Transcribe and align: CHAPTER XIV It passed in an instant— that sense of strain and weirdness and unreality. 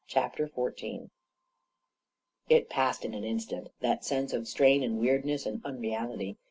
CHAPTER 0.07 0.47
XIV 0.47 1.11
It 2.49 2.71
passed 2.71 3.05
in 3.05 3.13
an 3.13 3.23
instant— 3.23 3.69
that 3.81 4.03
sense 4.03 4.33
of 4.33 4.47
strain 4.47 4.81
and 4.81 4.97
weirdness 4.99 5.45
and 5.45 5.63
unreality. 5.63 6.37